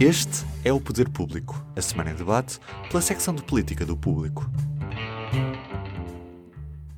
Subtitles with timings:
[0.00, 2.58] Este é o Poder Público, a semana em debate
[2.88, 4.50] pela secção de política do Público.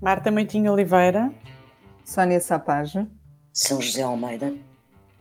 [0.01, 1.33] Marta Moitinho Oliveira,
[2.05, 3.07] Sónia Sapage,
[3.53, 4.55] São José Almeida.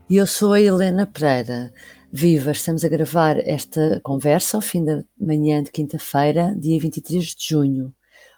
[0.09, 1.73] E eu sou a Helena Pereira.
[2.11, 7.49] Viva, estamos a gravar esta conversa ao fim da manhã de quinta-feira, dia 23 de
[7.49, 7.93] junho.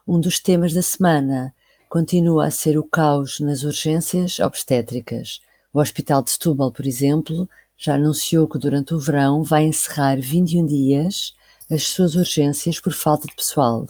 [0.08, 1.54] Um dos temas da semana
[1.90, 5.40] continua a ser o caos nas urgências obstétricas.
[5.74, 10.66] O Hospital de Setúbal, por exemplo, já anunciou que durante o verão vai encerrar 21
[10.66, 11.34] dias
[11.70, 13.88] as suas urgências por falta de pessoal.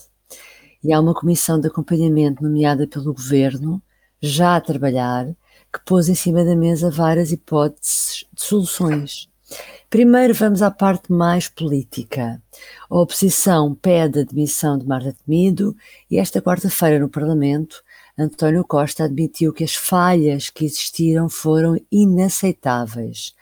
[0.83, 3.81] E há uma comissão de acompanhamento nomeada pelo governo,
[4.21, 5.25] já a trabalhar,
[5.73, 9.27] que pôs em cima da mesa várias hipóteses de soluções.
[9.89, 12.41] Primeiro vamos à parte mais política.
[12.89, 15.75] A oposição pede a demissão de Marta Temido
[16.09, 17.83] e esta quarta-feira no Parlamento
[18.17, 23.35] António Costa admitiu que as falhas que existiram foram inaceitáveis,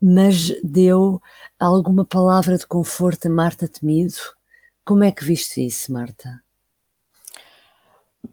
[0.00, 1.20] mas deu
[1.58, 4.14] alguma palavra de conforto a Marta Temido?
[4.84, 6.42] Como é que viste isso, Marta?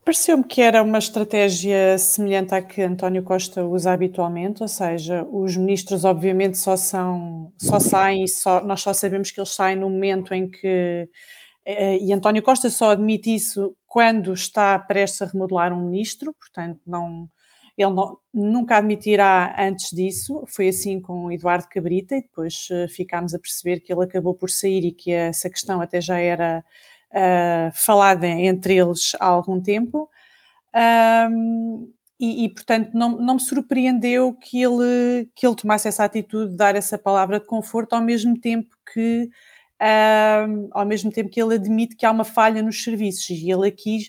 [0.04, 5.56] Pareceu-me que era uma estratégia semelhante à que António Costa usa habitualmente, ou seja, os
[5.56, 10.34] ministros obviamente só são, só saem, só, nós só sabemos que eles saem no momento
[10.34, 11.08] em que
[11.66, 16.80] eh, e António Costa só admite isso quando está prestes a remodelar um ministro, portanto,
[16.88, 17.30] não,
[17.78, 20.46] ele não, nunca admitirá antes disso.
[20.48, 24.50] Foi assim com Eduardo Cabrita, e depois uh, ficámos a perceber que ele acabou por
[24.50, 26.64] sair e que essa questão até já era
[27.10, 30.10] uh, falada entre eles há algum tempo.
[31.30, 36.52] Um, e, e, portanto, não, não me surpreendeu que ele, que ele tomasse essa atitude
[36.52, 39.30] de dar essa palavra de conforto, ao mesmo tempo que
[39.82, 43.68] um, ao mesmo tempo que ele admite que há uma falha nos serviços e ele
[43.68, 44.04] aqui,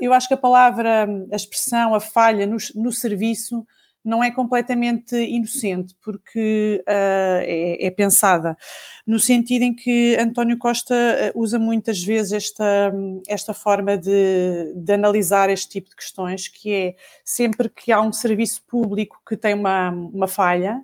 [0.00, 3.66] eu acho que a palavra, a expressão, a falha no, no serviço
[4.04, 8.56] não é completamente inocente, porque uh, é, é, pensada
[9.04, 12.92] no sentido em que António Costa ah, usa muitas vezes esta,
[13.26, 18.12] esta forma de, de analisar este tipo de questões, que é sempre que há um
[18.12, 20.80] serviço público que tem uma, uma falha,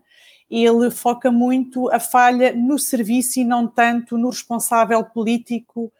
[0.52, 5.90] ele foca muito a falha no serviço e não tanto no responsável político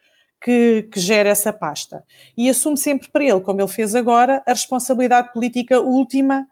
[0.43, 2.05] que, que, gera essa pasta.
[2.37, 6.47] E assume sempre para ele, como ele fez agora, a responsabilidade política última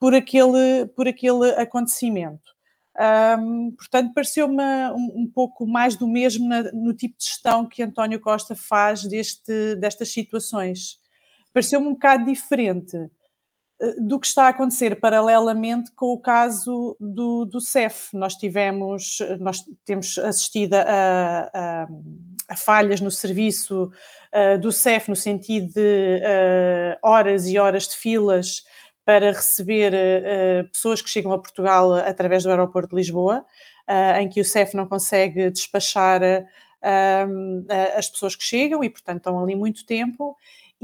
[0.00, 2.54] por aquele, por aquele acontecimento.
[3.38, 7.82] Um, portanto, pareceu-me um, um, pouco mais do mesmo na, no tipo de gestão que
[7.82, 10.98] António Costa faz deste, destas situações.
[11.52, 12.96] Pareceu-me um bocado diferente
[13.98, 18.16] do que está a acontecer paralelamente com o caso do, do CEF.
[18.16, 21.88] Nós tivemos, nós temos assistido a, a,
[22.48, 23.90] a falhas no serviço
[24.32, 28.62] uh, do CEF, no sentido de uh, horas e horas de filas
[29.04, 33.44] para receber uh, pessoas que chegam a Portugal através do aeroporto de Lisboa,
[34.18, 36.22] em que o CEF não consegue despachar
[37.98, 40.34] as pessoas que chegam e, portanto, estão ali muito tempo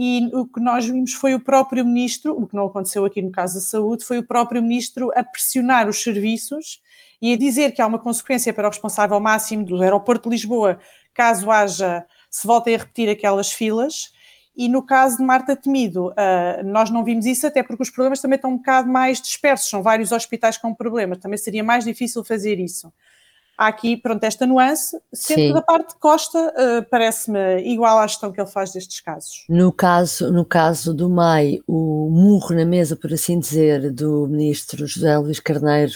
[0.03, 3.31] e o que nós vimos foi o próprio ministro, o que não aconteceu aqui no
[3.31, 6.81] caso da saúde, foi o próprio ministro a pressionar os serviços
[7.21, 10.81] e a dizer que há uma consequência para o responsável máximo do aeroporto de Lisboa,
[11.12, 14.11] caso haja, se voltem a repetir aquelas filas.
[14.56, 18.22] E no caso de Marta Temido, uh, nós não vimos isso, até porque os problemas
[18.22, 22.25] também estão um bocado mais dispersos, são vários hospitais com problemas, também seria mais difícil
[22.25, 22.91] fazer isso
[23.60, 28.06] há aqui, pronto, esta nuance, sendo que da parte de Costa uh, parece-me igual à
[28.06, 29.44] gestão que ele faz destes casos.
[29.50, 34.87] No caso, no caso do MAI, o murro na mesa, por assim dizer, do ministro
[34.87, 35.93] José Luís Carneiro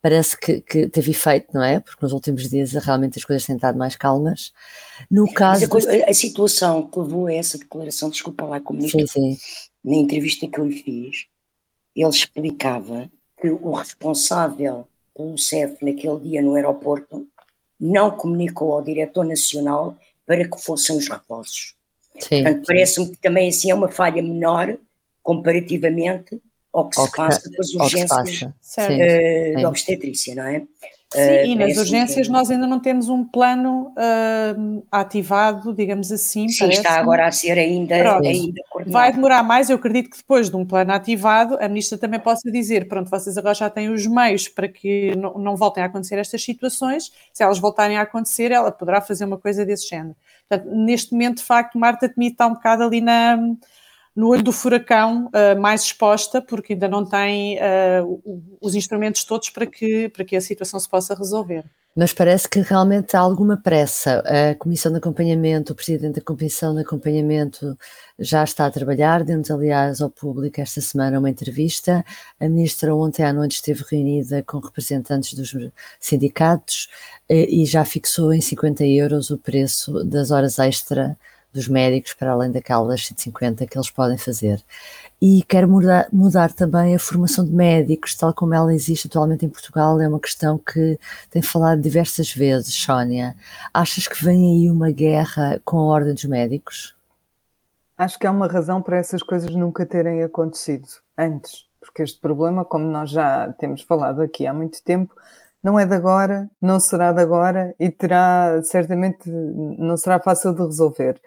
[0.00, 1.80] parece que, que teve efeito, não é?
[1.80, 4.52] Porque nos últimos dias realmente as coisas têm estado mais calmas.
[5.10, 5.64] No caso...
[5.64, 9.38] A, coisa, a, situação que levou a essa declaração, desculpa lá, como ministro, sim, sim.
[9.84, 11.26] na entrevista que eu lhe fiz,
[11.96, 14.86] ele explicava que o responsável
[15.18, 17.26] o CEF naquele dia no aeroporto
[17.78, 19.96] não comunicou ao diretor nacional
[20.26, 21.74] para que fossem os reforços.
[22.18, 24.76] Sim, Portanto, parece-me que também assim é uma falha menor
[25.22, 26.40] comparativamente
[26.72, 30.62] ao que ao se que, passa com as urgências uh, da obstetrícia, não é?
[31.10, 32.32] Sim, uh, e nas urgências que...
[32.32, 36.48] nós ainda não temos um plano uh, ativado, digamos assim.
[36.48, 40.56] Sim, está agora a ser ainda, ainda Vai demorar mais, eu acredito que depois de
[40.56, 44.48] um plano ativado, a ministra também possa dizer, pronto, vocês agora já têm os meios
[44.48, 48.70] para que não, não voltem a acontecer estas situações, se elas voltarem a acontecer, ela
[48.70, 50.14] poderá fazer uma coisa desse género.
[50.46, 53.38] Portanto, neste momento, de facto, Marta Temido está um bocado ali na
[54.18, 59.48] no olho do furacão, uh, mais exposta, porque ainda não tem uh, os instrumentos todos
[59.48, 61.64] para que, para que a situação se possa resolver.
[61.94, 64.24] Mas parece que realmente há alguma pressa.
[64.26, 67.78] A Comissão de Acompanhamento, o Presidente da Comissão de Acompanhamento
[68.18, 69.22] já está a trabalhar.
[69.22, 72.04] Demos, aliás, ao público esta semana uma entrevista.
[72.40, 75.54] A Ministra ontem à noite esteve reunida com representantes dos
[76.00, 76.88] sindicatos
[77.28, 81.16] eh, e já fixou em 50 euros o preço das horas extra
[81.58, 84.62] dos médicos, para além daquelas 150 que eles podem fazer.
[85.20, 89.48] E quero mudar, mudar também a formação de médicos, tal como ela existe atualmente em
[89.48, 90.98] Portugal, é uma questão que
[91.30, 93.34] tem falado diversas vezes, Sónia.
[93.74, 96.96] Achas que vem aí uma guerra com a ordem dos médicos?
[97.96, 102.64] Acho que há uma razão para essas coisas nunca terem acontecido antes, porque este problema,
[102.64, 105.12] como nós já temos falado aqui há muito tempo,
[105.60, 110.62] não é de agora, não será de agora e terá, certamente, não será fácil de
[110.62, 111.20] resolver.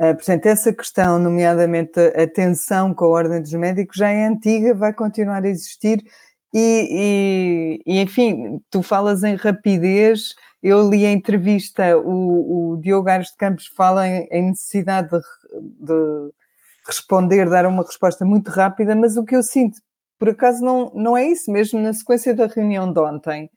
[0.00, 4.74] Uh, portanto, essa questão, nomeadamente a tensão com a ordem dos médicos, já é antiga,
[4.74, 6.02] vai continuar a existir
[6.52, 13.08] e, e, e enfim, tu falas em rapidez, eu li a entrevista, o, o Diogo
[13.08, 15.20] Aires de Campos fala em, em necessidade de,
[15.86, 16.32] de,
[16.86, 19.80] responder, dar uma resposta muito rápida, mas o que eu sinto,
[20.18, 23.50] por acaso, não, não é isso, mesmo na sequência da reunião de ontem,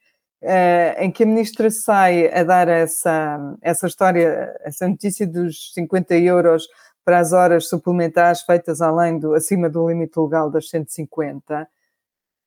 [0.99, 6.67] em que a ministra sai a dar essa, essa história, essa notícia dos 50 euros
[7.05, 11.67] para as horas suplementares feitas além do, acima do limite legal das 150,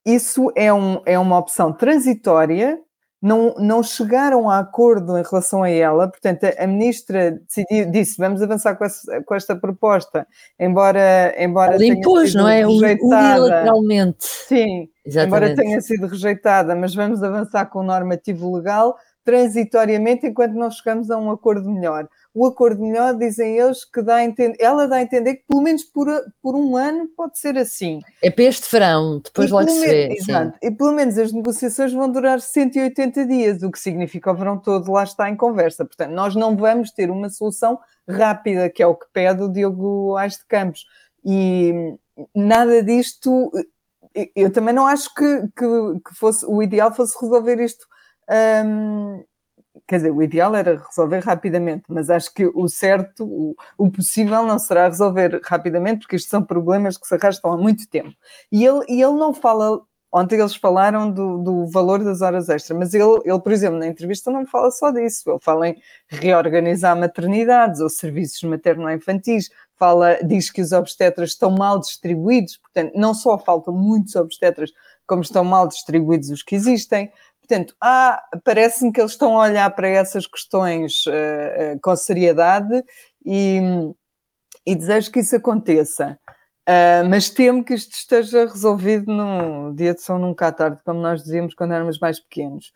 [0.05, 2.79] isso é, um, é uma opção transitória
[3.21, 8.41] não, não chegaram a acordo em relação a ela, portanto, a, ministra decidiu, disse, vamos
[8.41, 10.27] avançar com, essa, com esta proposta,
[10.59, 12.65] embora, embora Ela impôs, não é?
[12.65, 14.25] Unilateralmente.
[14.25, 15.27] Sim, Exatamente.
[15.27, 21.09] embora tenha sido rejeitada, mas vamos avançar com o normativo legal, transitoriamente, enquanto não chegamos
[21.09, 24.97] a um acordo melhor o acordo melhor, dizem eles, que dá a entender, ela dá
[24.97, 26.07] a entender que pelo menos por,
[26.39, 27.99] por um ano pode ser assim.
[28.21, 30.13] É para este verão, depois e logo se vê.
[30.13, 34.59] Exato, e pelo menos as negociações vão durar 180 dias, o que significa o verão
[34.59, 35.83] todo lá está em conversa.
[35.83, 40.15] Portanto, nós não vamos ter uma solução rápida, que é o que pede o Diogo
[40.15, 40.85] Ais de Campos.
[41.25, 41.73] E
[42.35, 43.51] nada disto,
[44.35, 47.83] eu também não acho que, que, que fosse, o ideal fosse resolver isto.
[48.63, 49.23] Um,
[49.87, 54.43] quer dizer, o ideal era resolver rapidamente, mas acho que o certo, o, o, possível
[54.43, 58.13] não será resolver rapidamente, porque estes são problemas que se arrastam há muito tempo.
[58.51, 59.81] E ele, e ele não fala,
[60.11, 63.87] ontem eles falaram do, do valor das horas extras, mas ele, ele, por exemplo, na
[63.87, 70.51] entrevista não fala só disso, ele fala em reorganizar maternidades ou serviços materno-infantis, fala, diz
[70.51, 74.71] que os obstetras estão mal distribuídos, portanto, não só faltam muitos obstetras,
[75.07, 77.11] como estão mal distribuídos os que existem.
[77.47, 77.73] Portanto,
[78.43, 82.83] parece-me que eles estão a olhar para essas questões uh, uh, com seriedade
[83.25, 83.61] e,
[84.65, 86.19] e, desejo que isso aconteça.
[86.67, 90.99] Uh, mas temo que isto esteja resolvido no dia de São Nunca à Tarde, como
[90.99, 92.73] nós dizíamos quando éramos mais pequenos.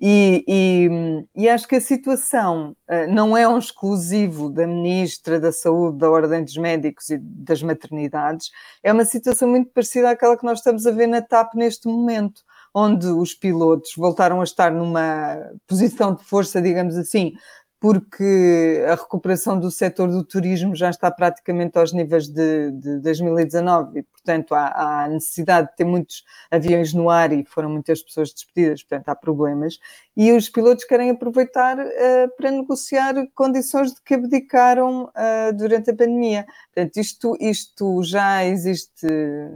[0.00, 0.88] E, e,
[1.36, 2.74] e acho que a situação
[3.08, 8.50] não é um exclusivo da Ministra da Saúde, da Ordem dos Médicos e das maternidades,
[8.82, 12.42] é uma situação muito parecida àquela que nós estamos a ver na TAP neste momento
[12.74, 17.32] onde os pilotos voltaram a estar numa posição de força, digamos assim,
[17.80, 24.00] porque a recuperação do setor do turismo já está praticamente aos níveis de, de 2019
[24.00, 28.32] e, portanto, há, há, necessidade de ter muitos aviões no ar e foram muitas pessoas
[28.32, 29.78] despedidas, portanto, há problemas.
[30.16, 35.96] E os pilotos querem aproveitar uh, para negociar condições de que abdicaram uh, durante a
[35.96, 36.46] pandemia.
[36.74, 39.06] Portanto, isto, isto já existe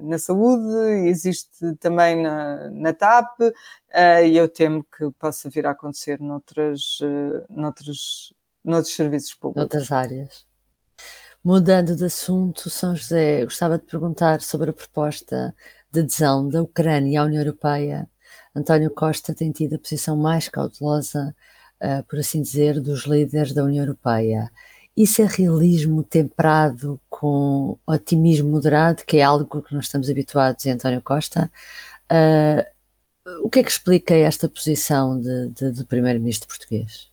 [0.02, 5.70] na saúde, existe também na, na TAP, uh, e eu temo que possa vir a
[5.70, 6.98] acontecer noutras,
[7.48, 9.62] noutros, noutros serviços públicos.
[9.62, 10.47] Noutras áreas.
[11.42, 15.54] Mudando de assunto, São José, gostava de perguntar sobre a proposta
[15.90, 18.08] de adesão da Ucrânia à União Europeia.
[18.54, 21.34] António Costa tem tido a posição mais cautelosa,
[21.80, 24.50] uh, por assim dizer, dos líderes da União Europeia.
[24.96, 30.72] Isso é realismo temperado com otimismo moderado, que é algo que nós estamos habituados em
[30.72, 31.50] António Costa.
[32.10, 37.08] Uh, o que é que explica esta posição de, de, do primeiro-ministro português?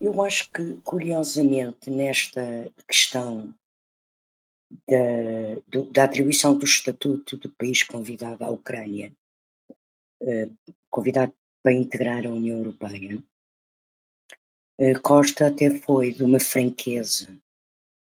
[0.00, 3.54] Eu acho que, curiosamente, nesta questão
[4.88, 9.12] da, do, da atribuição do estatuto do país convidado à Ucrânia,
[10.22, 13.22] uh, convidado para integrar a União Europeia,
[14.80, 17.36] uh, Costa até foi de uma franqueza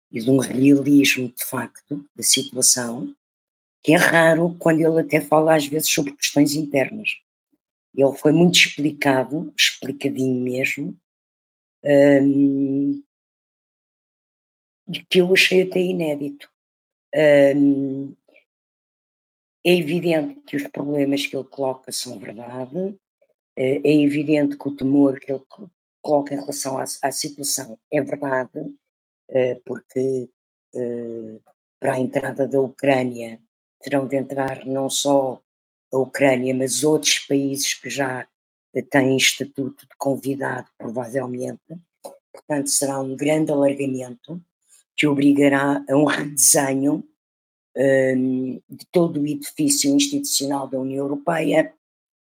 [0.09, 3.13] e de um realismo, de facto, da situação,
[3.83, 7.17] que é raro quando ele até fala às vezes sobre questões internas.
[7.93, 10.97] Ele foi muito explicado, explicadinho mesmo,
[11.83, 13.03] um,
[15.09, 16.49] que eu achei até inédito.
[17.15, 18.15] Um,
[19.63, 22.97] é evidente que os problemas que ele coloca são verdade,
[23.55, 25.43] é, é evidente que o temor que ele
[26.01, 28.73] coloca em relação à, à situação é verdade,
[29.29, 30.29] é, porque
[30.73, 31.39] é,
[31.79, 33.39] para a entrada da Ucrânia
[33.81, 35.41] terão de entrar não só
[35.91, 38.27] a Ucrânia, mas outros países que já
[38.79, 41.59] têm estatuto de convidado, provavelmente.
[42.31, 44.41] Portanto, será um grande alargamento
[44.95, 47.03] que obrigará a um redesenho
[47.75, 51.73] um, de todo o edifício institucional da União Europeia,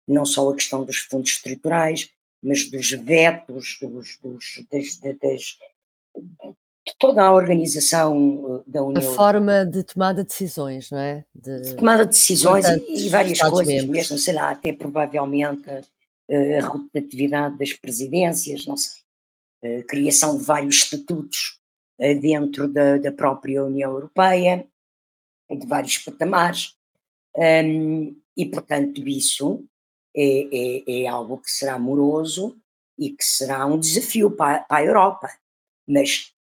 [0.07, 2.09] não só a questão dos fundos estruturais,
[2.41, 5.57] mas dos vetos, dos, dos das, das,
[6.87, 9.11] de toda a organização uh, da União.
[9.11, 11.25] A forma de tomada de decisões, não é?
[11.33, 15.63] De, de tomada de decisões e, e, várias coisas, mesmo, sei lá, até provavelmente
[16.29, 19.01] a rotatividade das presidências, não sei,
[19.79, 21.59] a criação de vários estatutos
[21.99, 24.67] uh, dentro da, da própria União Europeia,
[25.49, 26.75] de vários patamares,
[27.35, 29.63] um, e portanto isso
[30.15, 32.57] é, é, é, algo que será amoroso
[32.97, 35.29] e que será um desafio para, para a Europa.
[35.87, 36.33] Mas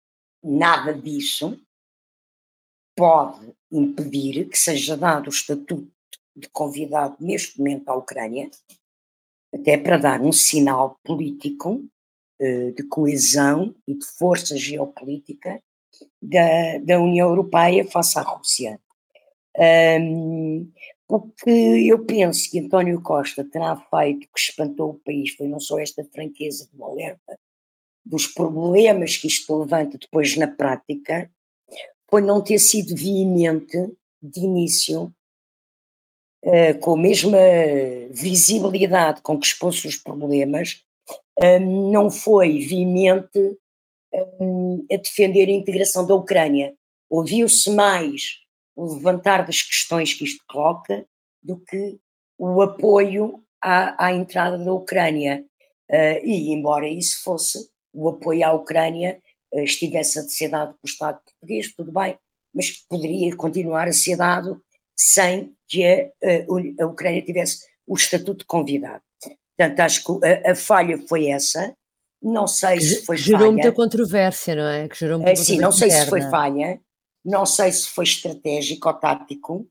[0.42, 1.58] nada disso
[2.94, 5.90] pode impedir que seja dado o estatuto
[6.36, 8.50] de convidado neste momento à Ucrânia,
[9.52, 11.84] até para dar um sinal político
[12.40, 15.62] uh, de coesão e de força geopolítica
[16.20, 18.80] da, da União Europeia face à Rússia.
[19.58, 20.70] Um,
[21.08, 25.60] o que eu penso que António Costa terá feito que espantou o país foi não
[25.60, 27.38] só esta franqueza do alerta
[28.04, 31.30] dos problemas que isto levanta depois na prática,
[32.10, 33.76] foi não ter sido veemente
[34.20, 35.12] de início,
[36.44, 37.38] uh, com a mesma
[38.10, 40.82] visibilidade com que expôs os problemas,
[41.40, 43.58] um, não foi veemente
[44.40, 46.74] um, a defender a integração da Ucrânia.
[47.08, 48.40] Ouviu-se mais
[48.76, 51.06] o levantar das questões que isto coloca
[51.42, 51.98] do que
[52.38, 55.44] o apoio à, à entrada da Ucrânia.
[55.90, 57.58] Uh, e, embora isso fosse
[57.92, 59.20] o apoio à Ucrânia,
[59.52, 62.16] uh, estivesse a ser dado pelo Estado português, tudo bem,
[62.54, 64.62] mas poderia continuar a ser dado
[64.96, 69.02] sem que a, a, a Ucrânia tivesse o estatuto de convidado.
[69.56, 71.74] Portanto, acho que a, a falha foi essa.
[72.22, 73.50] Não sei se foi gerou falha.
[73.50, 74.88] Gerou muita controvérsia, não é?
[74.88, 76.04] Que gerou muita uh, sim, não sei interna.
[76.04, 76.80] se foi falha,
[77.24, 79.68] não sei se foi estratégico ou tático,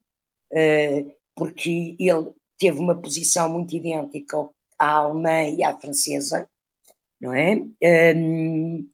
[0.51, 4.37] uh, porque ele teve uma posição muito idêntica
[4.77, 6.47] à alemã e à francesa,
[7.19, 7.55] não é?
[8.15, 8.87] Um,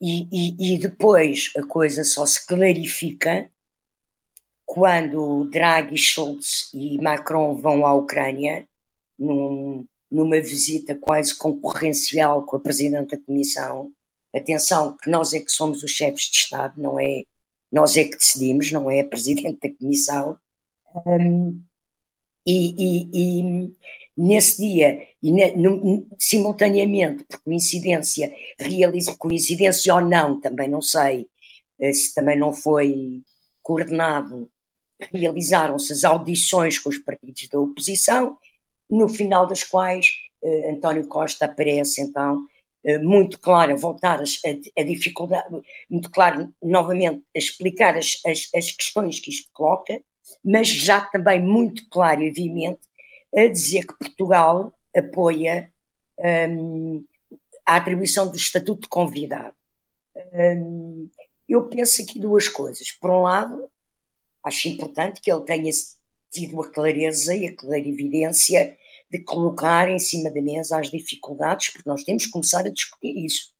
[0.00, 3.48] e, e, e, depois a coisa só se clarifica
[4.72, 8.66] quando Draghi, Schultz e Macron vão à Ucrânia,
[9.18, 13.92] num, numa visita quase concorrencial com a Presidente da Comissão.
[14.34, 17.22] Atenção, que nós é que somos os chefes de Estado, não é
[17.70, 20.38] nós é que decidimos, não é a Presidente da Comissão.
[21.04, 21.62] Um,
[22.46, 23.76] e, e, e,
[24.16, 31.26] nesse dia, e ne, no, simultaneamente, por coincidência, realiza, coincidência ou não, também não sei,
[31.78, 33.20] eh, se também não foi
[33.62, 34.50] coordenado,
[35.12, 38.36] realizaram-se as audições com os partidos da oposição,
[38.90, 40.10] no final das quais
[40.42, 42.46] eh, António Costa aparece então
[42.84, 48.72] eh, muito clara, voltar a, a, dificuldade, muito claro, novamente, a explicar as, as, as,
[48.72, 50.02] questões que isto coloca,
[50.44, 52.80] mas já também muito claro e evidente
[53.34, 55.72] a dizer que Portugal apoia
[56.48, 57.04] um,
[57.64, 59.54] a atribuição do estatuto de convidado.
[60.34, 61.08] Um,
[61.48, 62.90] eu penso aqui duas coisas.
[62.92, 63.70] Por um lado,
[64.44, 65.70] acho importante que ele tenha
[66.30, 68.76] tido a clareza e a clarividência
[69.10, 73.14] de colocar em cima da mesa as dificuldades, porque nós temos que começar a discutir
[73.24, 73.52] isso.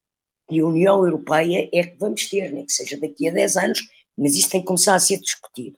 [0.49, 3.81] E a União Europeia é que vamos ter, nem que seja daqui a 10 anos,
[4.17, 5.77] mas isso tem que começar a ser discutido.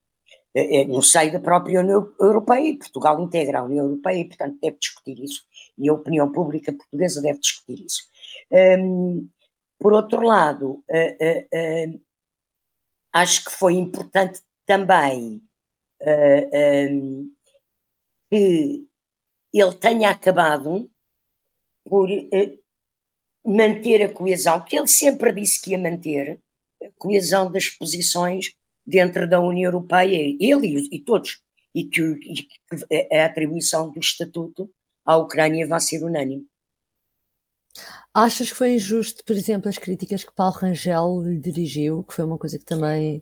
[0.54, 4.58] É, é, no seio da própria União Europeia, Portugal integra a União Europeia e, portanto,
[4.62, 5.44] deve discutir isso.
[5.78, 8.04] E a opinião pública portuguesa deve discutir isso.
[8.80, 9.28] Um,
[9.78, 12.02] por outro lado, uh, uh, uh,
[13.12, 15.42] acho que foi importante também
[16.92, 17.32] um,
[18.30, 18.86] que
[19.54, 20.90] ele tenha acabado
[21.86, 22.60] por uh,
[23.46, 26.40] manter a coesão, que ele sempre disse que ia manter,
[26.84, 28.54] a coesão das posições
[28.86, 31.42] dentro da União Europeia, ele e, e todos,
[31.74, 34.70] e que, e que, a atribuição do estatuto
[35.06, 36.46] à Ucrânia vai ser unânime.
[38.14, 42.24] Achas que foi injusto, por exemplo, as críticas que Paulo Rangel lhe dirigiu, que foi
[42.24, 43.22] uma coisa que também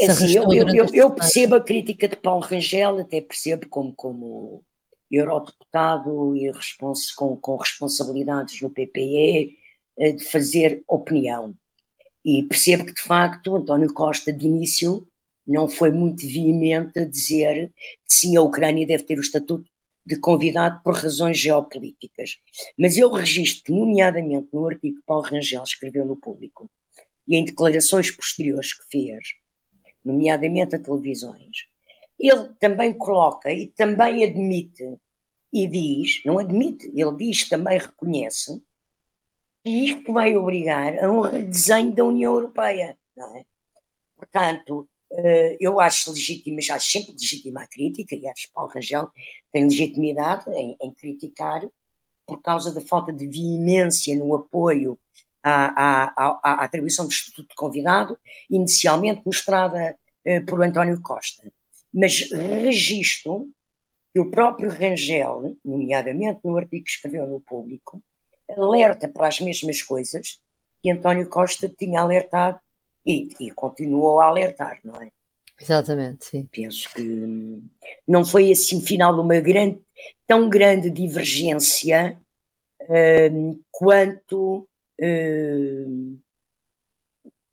[0.00, 3.92] é, se sim, eu, eu, eu percebo a crítica de Paulo Rangel, até percebo como,
[3.94, 4.64] como
[5.10, 9.56] eurodeputado e respons com, com responsabilidades no PPE,
[9.98, 11.54] eh, de fazer opinião.
[12.24, 15.06] E percebo que, de facto, António Costa, de início,
[15.46, 19.68] não foi muito veemente a dizer que sim, a Ucrânia deve ter o estatuto
[20.06, 22.36] de convidado por razões geopolíticas.
[22.78, 26.70] Mas eu registro, nomeadamente no artigo que Paulo Rangel escreveu no Público
[27.26, 29.34] e em declarações posteriores que fez,
[30.04, 31.68] nomeadamente a televisões,
[32.18, 34.98] ele também coloca e também admite
[35.52, 38.62] e diz, não admite, ele diz, também reconhece,
[39.64, 43.44] que isto vai obrigar a um redesenho da União Europeia, é?
[44.16, 49.10] Portanto, eh, eu acho legítimo, acho sempre legítima a crítica, e acho que Paulo Rangel
[49.52, 51.62] tem legitimidade em, em, criticar
[52.26, 54.98] por causa da falta de veemência no apoio
[55.42, 58.18] à, à, à, atribuição do Estatuto de Convidado,
[58.48, 61.50] inicialmente mostrada eh, por António Costa.
[61.92, 63.48] Mas registro
[64.12, 68.02] que o próprio Rangel, nomeadamente no artigo que escreveu no Público,
[68.48, 70.40] alerta para as mesmas coisas
[70.82, 72.58] que António Costa tinha alertado
[73.06, 75.10] e, e continuou a alertar, não é?
[75.60, 76.48] Exatamente, sim.
[76.50, 77.62] Penso que
[78.08, 79.78] não foi assim final de uma grande,
[80.26, 82.18] tão grande divergência
[82.82, 84.66] uh, quanto
[85.00, 86.18] uh,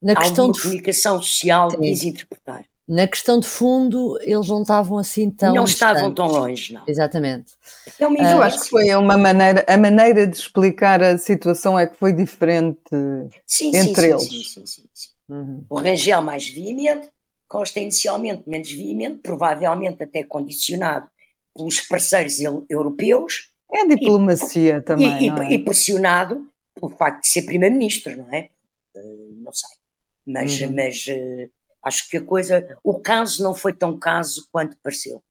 [0.02, 1.78] na questão de comunicação social sim.
[1.78, 2.66] quis interpretar.
[2.88, 5.54] Na questão de fundo, eles não estavam assim tão.
[5.54, 6.84] Não estavam tão longe, não.
[6.88, 7.54] Exatamente.
[7.96, 11.86] Então, uh, eu acho que foi uma maneira, a maneira de explicar a situação é
[11.86, 12.80] que foi diferente
[13.46, 14.24] sim, entre sim, eles.
[14.24, 14.84] Sim, sim, sim.
[14.94, 15.10] sim.
[15.30, 15.66] Uhum.
[15.70, 17.10] O Rangel mais veemente,
[17.48, 21.10] Costa inicialmente menos veemente, provavelmente até condicionado
[21.56, 22.40] pelos parceiros
[22.70, 23.50] europeus.
[23.72, 25.24] É a diplomacia e, também.
[25.24, 25.54] E, é?
[25.54, 26.48] e, pressionado
[26.80, 28.50] pelo facto de ser primeiro-ministro, não é?
[28.96, 29.70] Uh, não sei.
[30.26, 30.76] Mas, uhum.
[30.76, 31.50] mas uh,
[31.88, 35.24] Acho que a coisa, o caso não foi tão caso quanto pareceu.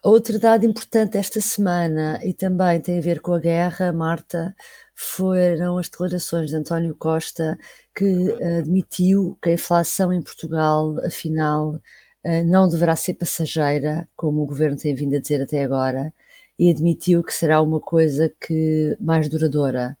[0.00, 4.54] Outra dado importante esta semana, e também tem a ver com a guerra, Marta,
[4.94, 7.58] foram as declarações de António Costa,
[7.94, 11.80] que admitiu que a inflação em Portugal, afinal,
[12.22, 16.14] eh, não deverá ser passageira, como o governo tem vindo a dizer até agora,
[16.58, 19.96] e admitiu que será uma coisa que mais duradoura.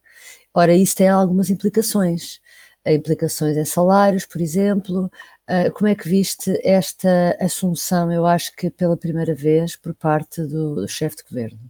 [0.54, 2.40] Ora, isso tem algumas implicações.
[2.86, 5.10] Implicações em salários, por exemplo,
[5.46, 10.42] ah, como é que viste esta assunção, eu acho que pela primeira vez, por parte
[10.42, 11.60] do chefe de governo?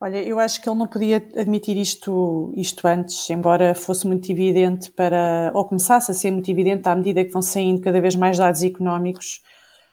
[0.00, 4.90] Olha, eu acho que ele não podia admitir isto, isto antes, embora fosse muito evidente
[4.90, 8.36] para, ou começasse a ser muito evidente à medida que vão saindo cada vez mais
[8.36, 9.40] dados económicos,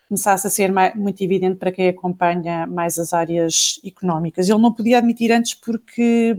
[0.08, 4.50] começasse a ser mais, muito evidente para quem acompanha mais as áreas económicas.
[4.50, 6.36] Ele não podia admitir antes porque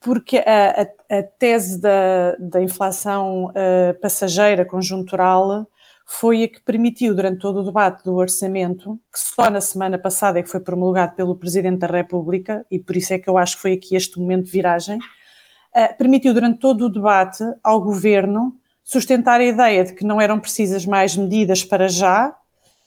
[0.00, 5.66] porque a, a, a tese da, da inflação uh, passageira conjuntural
[6.04, 10.38] foi a que permitiu, durante todo o debate do orçamento, que só na semana passada
[10.38, 13.56] é que foi promulgado pelo Presidente da República, e por isso é que eu acho
[13.56, 18.54] que foi aqui este momento de viragem, uh, permitiu durante todo o debate ao Governo
[18.84, 22.36] sustentar a ideia de que não eram precisas mais medidas para já,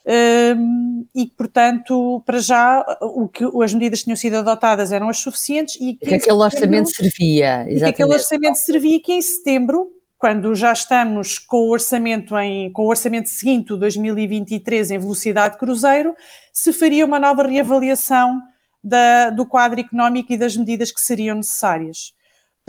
[0.06, 5.18] um, e, portanto, para já, o que as medidas que tinham sido adotadas eram as
[5.18, 7.66] suficientes e que, que aquele orçamento servia.
[7.68, 7.76] Exatamente.
[7.76, 12.72] E que aquele orçamento servia que em setembro, quando já estamos com o orçamento em,
[12.72, 16.16] com o orçamento seguinte, o 2023, em velocidade cruzeiro,
[16.54, 18.42] se faria uma nova reavaliação
[18.84, 22.14] da, do quadro económico e das medidas que seriam necessárias.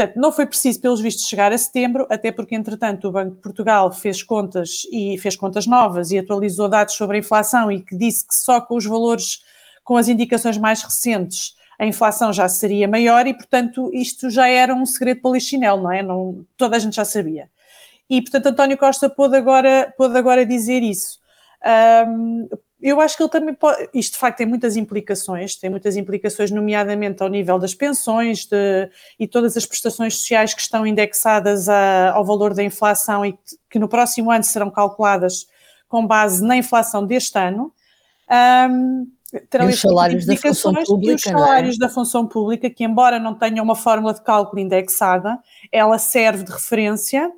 [0.00, 3.42] Portanto, não foi preciso, pelos vistos, chegar a setembro, até porque, entretanto, o Banco de
[3.42, 7.94] Portugal fez contas e fez contas novas e atualizou dados sobre a inflação e que
[7.94, 9.42] disse que só com os valores,
[9.84, 14.74] com as indicações mais recentes, a inflação já seria maior e, portanto, isto já era
[14.74, 16.02] um segredo polichinelo, não é?
[16.02, 17.50] Não, toda a gente já sabia.
[18.08, 21.18] E, portanto, António Costa pôde agora, pôde agora dizer isso.
[22.08, 22.48] Um,
[22.82, 23.88] eu acho que ele também pode.
[23.92, 28.90] Isto de facto tem muitas implicações, tem muitas implicações, nomeadamente ao nível das pensões de,
[29.18, 33.38] e todas as prestações sociais que estão indexadas a, ao valor da inflação e
[33.68, 35.46] que, no próximo ano serão calculadas
[35.88, 37.72] com base na inflação deste ano.
[38.70, 39.06] Um,
[39.50, 41.12] terão e os salários da função pública.
[41.12, 41.30] E os é?
[41.30, 41.78] salários é?
[41.78, 45.38] da função pública, que embora não tenham uma fórmula de cálculo indexada,
[45.70, 47.30] ela serve de referência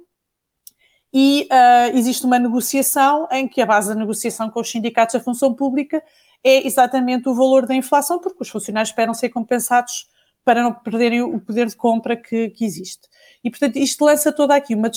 [1.12, 5.20] e uh, existe uma negociação em que a base da negociação com os sindicatos da
[5.20, 6.02] função pública
[6.42, 10.10] é exatamente o valor da inflação, porque os funcionários esperam ser compensados
[10.44, 13.08] para não perderem o poder de compra que, que existe.
[13.44, 14.90] E, portanto, isto lança toda aqui uma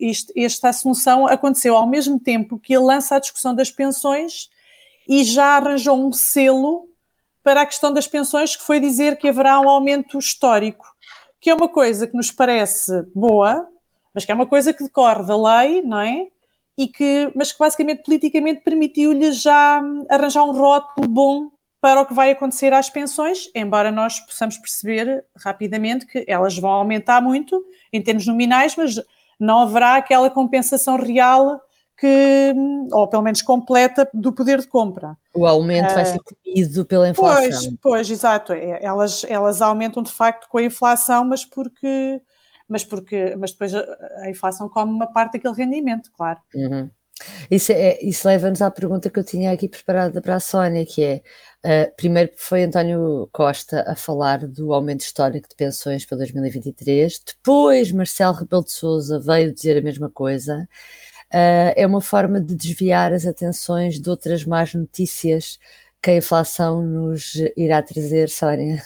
[0.00, 4.48] isto, esta assunção aconteceu ao mesmo tempo que ele lança a discussão das pensões
[5.08, 6.88] e já arranjou um selo
[7.42, 10.86] para a questão das pensões, que foi dizer que haverá um aumento histórico,
[11.40, 13.66] que é uma coisa que nos parece boa,
[14.14, 16.26] mas que é uma coisa que decorre da lei, não é?
[16.76, 22.14] E que, mas que basicamente politicamente permitiu-lhe já arranjar um rótulo bom para o que
[22.14, 28.00] vai acontecer às pensões, embora nós possamos perceber rapidamente que elas vão aumentar muito em
[28.00, 29.00] termos nominais, mas
[29.38, 31.60] não haverá aquela compensação real
[32.02, 32.54] que,
[32.92, 35.16] ou pelo menos completa, do poder de compra.
[35.34, 37.40] O aumento uh, vai ser comido pela inflação.
[37.40, 38.52] Pois, pois, exato.
[38.52, 42.20] É, elas, elas aumentam de facto com a inflação, mas porque,
[42.72, 46.40] mas porque, mas depois a, inflação come uma parte daquele rendimento, claro.
[46.54, 46.90] Uhum.
[47.50, 51.04] Isso, é, isso leva-nos à pergunta que eu tinha aqui preparada para a Sónia, que
[51.04, 51.22] é,
[51.64, 57.92] uh, primeiro foi António Costa a falar do aumento histórico de pensões para 2023, depois
[57.92, 60.66] Marcelo Rebelo de Sousa veio dizer a mesma coisa,
[61.32, 65.58] uh, é uma forma de desviar as atenções de outras más notícias
[66.02, 68.82] que a inflação nos irá trazer, Sónia?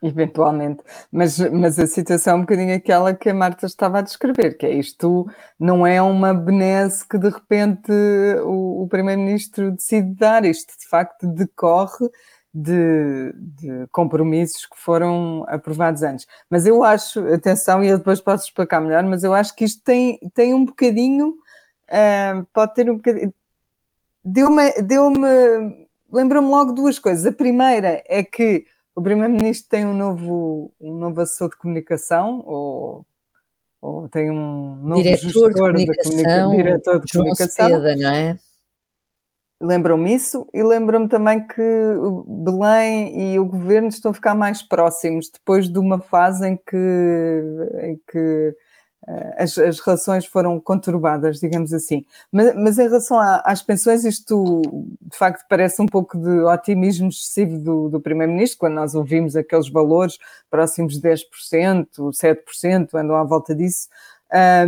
[0.00, 0.80] Eventualmente,
[1.10, 4.64] mas, mas a situação é um bocadinho aquela que a Marta estava a descrever, que
[4.64, 7.90] é isto não é uma benesse que de repente
[8.44, 12.08] o, o Primeiro-Ministro decide dar, isto de facto decorre
[12.54, 16.26] de, de, compromissos que foram aprovados antes.
[16.48, 19.82] Mas eu acho, atenção, e eu depois posso explicar melhor, mas eu acho que isto
[19.82, 23.34] tem, tem um bocadinho, uh, pode ter um bocadinho.
[24.24, 27.26] Deu-me, deu-me, lembrou-me logo duas coisas.
[27.26, 28.64] A primeira é que
[28.98, 33.06] o Primeiro-Ministro tem um novo, um novo assessor de comunicação, ou,
[33.80, 37.68] ou tem um novo diretor de comunicação, comunica, diretor de comunicação.
[37.68, 38.38] Seda, não é?
[39.60, 41.62] Lembram-me isso e lembram-me também que
[42.26, 47.42] Belém e o governo estão a ficar mais próximos depois de uma fase em que,
[47.82, 48.56] em que
[49.36, 52.04] as, as, relações foram conturbadas, digamos assim.
[52.30, 54.62] Mas, mas em relação a, às pensões, isto
[55.00, 59.70] de facto parece um pouco de otimismo excessivo do, do Primeiro-Ministro, quando nós ouvimos aqueles
[59.70, 60.18] valores
[60.50, 63.88] próximos de 10%, 7%, andam à volta disso.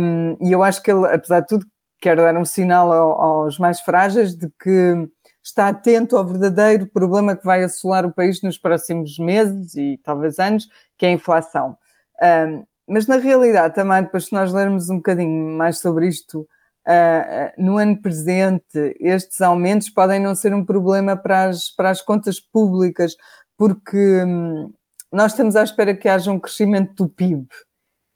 [0.01, 1.65] Um, e eu acho que ele, apesar de tudo,
[1.99, 5.07] quero dar um sinal aos mais frágeis de que
[5.43, 10.39] está atento ao verdadeiro problema que vai assolar o país nos próximos meses e talvez
[10.39, 11.77] anos, que é a inflação.
[12.21, 17.53] Um, mas na realidade, também, depois se nós lermos um bocadinho mais sobre isto, uh,
[17.57, 22.41] no ano presente, estes aumentos podem não ser um problema para as, para as contas
[22.41, 23.15] públicas,
[23.57, 24.73] porque um,
[25.09, 27.47] nós estamos à espera que haja um crescimento do PIB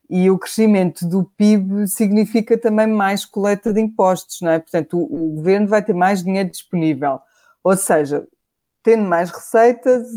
[0.10, 4.60] e o crescimento do PIB significa também mais coleta de impostos, não é?
[4.60, 7.20] Portanto, o, o governo vai ter mais dinheiro disponível.
[7.64, 8.28] Ou seja,
[8.86, 10.08] tendo mais receitas,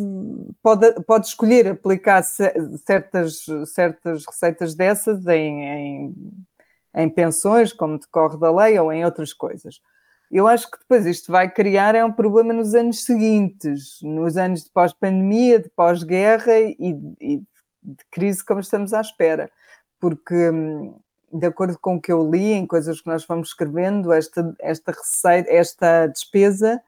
[0.63, 6.15] pode, pode escolher aplicar certas, certas receitas dessas em, em,
[6.95, 9.81] em, pensões, como decorre da lei, ou em outras coisas.
[10.31, 14.65] Eu acho que depois isto vai criar é um problema nos anos seguintes, nos anos
[14.65, 16.77] de pós-pandemia, de pós-guerra e,
[17.19, 17.39] e
[17.83, 19.51] de crise como estamos à espera
[20.01, 20.35] porque
[21.33, 24.93] de acordo com o que eu li em coisas que nós vamos escrevendo, esta, esta
[24.93, 26.81] receita, esta despesa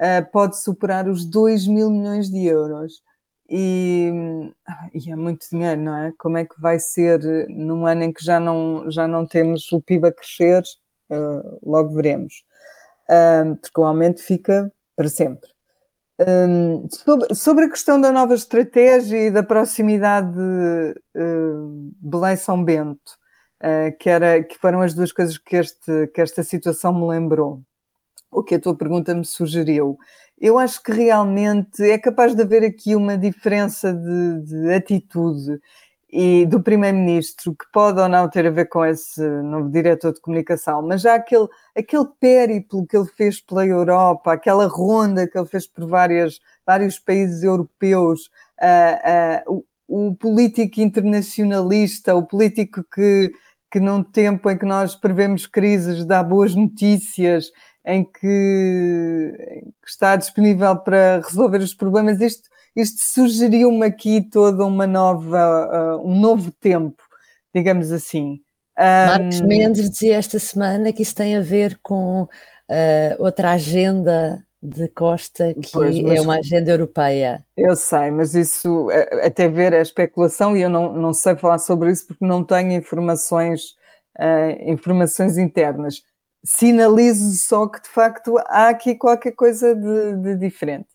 [0.00, 3.02] uh, pode superar os 2 mil milhões de euros.
[3.50, 4.12] E,
[4.92, 6.12] e, é muito dinheiro, não é?
[6.18, 9.80] Como é que vai ser num ano em que já não, já não temos o
[9.80, 10.62] PIB a crescer?
[11.10, 12.44] Uh, logo veremos.
[13.62, 15.48] Porque o aumento fica para sempre.
[16.20, 23.12] Um, sobre, sobre, a questão da nova estratégia e da proximidade uh, Belém-São Bento,
[23.62, 27.62] uh, que, era, que foram as duas coisas que, este, que esta situação me lembrou,
[28.30, 29.98] o que a tua pergunta me sugeriu.
[30.40, 35.60] Eu acho que realmente é capaz de haver aqui uma diferença de, de atitude
[36.10, 40.20] e do Primeiro-Ministro, que pode ou não ter a ver com esse novo diretor de
[40.20, 45.46] comunicação, mas já aquele, aquele périplo que ele fez pela Europa, aquela ronda que ele
[45.46, 53.30] fez por várias, vários países europeus, uh, uh, o, o, político internacionalista, o político que,
[53.70, 57.50] que num tempo em que nós prevemos crises dá boas notícias,
[57.88, 65.96] em que, está disponível para resolver os problemas, isto isto sugeriu-me aqui toda uma nova,
[65.96, 67.02] uh, um novo tempo,
[67.52, 68.40] digamos assim.
[68.78, 72.28] Marcos Mendes dizia esta semana que isso tem a ver com uh,
[73.18, 77.44] outra agenda de Costa, que pois, é uma agenda europeia.
[77.56, 78.88] Eu sei, mas isso,
[79.24, 82.72] até ver a especulação, e eu não, não sei falar sobre isso porque não tenho
[82.72, 83.74] informações,
[84.18, 86.02] uh, informações internas.
[86.44, 90.88] Sinalizo só que, de facto, há aqui qualquer coisa de, de diferente.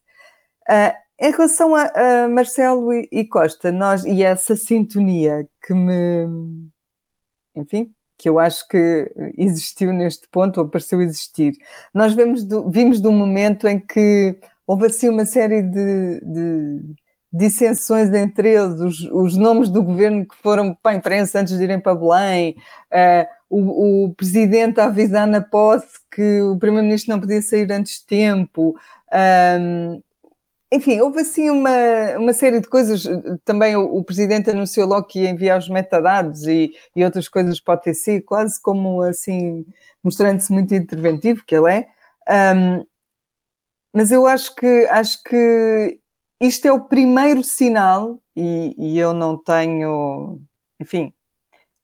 [0.69, 1.91] Uh, em relação a,
[2.23, 6.27] a Marcelo e, e, Costa, nós, e essa sintonia que me.
[7.55, 11.53] Enfim, que eu acho que existiu neste ponto, ou pareceu existir.
[11.93, 16.95] Nós vemos do, vimos de um momento em que houve assim uma série de, de
[17.31, 21.63] dissensões entre eles, os, os, nomes do governo que foram para a imprensa antes de
[21.63, 22.55] irem para Belém,
[22.91, 27.99] uh, o, o, presidente a avisar na posse que o primeiro-ministro não podia sair antes
[27.99, 28.75] de tempo.
[29.59, 30.01] Um,
[30.71, 31.69] enfim, houve assim uma,
[32.17, 33.03] uma série de coisas.
[33.45, 37.59] Também o, o, Presidente anunciou logo que ia enviar os metadados e, e outras coisas
[37.59, 39.65] para o TC, quase como assim,
[40.03, 41.87] mostrando-se muito interventivo, que ele é.
[42.55, 42.83] Um,
[43.93, 45.99] mas eu acho que, acho que
[46.41, 50.41] isto é o primeiro sinal, e, e eu não tenho,
[50.79, 51.13] enfim,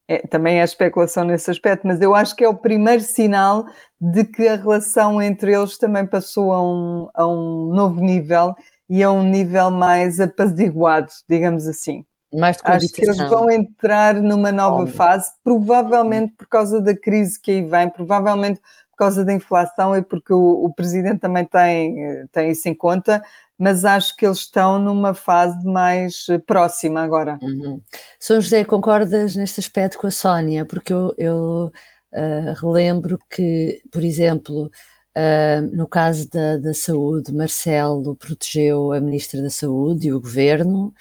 [0.09, 3.67] é, também é especulação nesse aspecto, mas eu acho que é o primeiro sinal
[4.01, 8.55] de que a relação entre eles também passou a um, a um novo nível
[8.89, 12.03] e a um nível mais apaziguado, digamos assim.
[12.33, 14.95] Mais de Acho que eles vão entrar numa nova Óbvio.
[14.95, 20.01] fase, provavelmente por causa da crise que aí vem, provavelmente por causa da inflação e
[20.01, 23.23] porque o, o Presidente também tem, tem isso em conta,
[23.59, 27.37] mas acho que eles estão numa fase mais próxima agora.
[27.41, 27.81] Uhum.
[28.17, 30.65] São José, concordas neste aspecto com a Sónia?
[30.65, 31.71] Porque eu, eu
[32.13, 34.71] uh, relembro que, por exemplo,
[35.17, 40.93] uh, no caso da, da saúde, Marcelo protegeu a Ministra da Saúde e o Governo.